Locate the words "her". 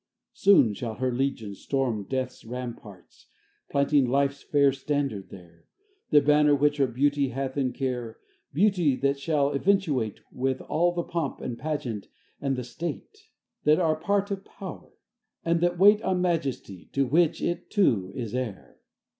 0.95-1.11, 6.77-6.87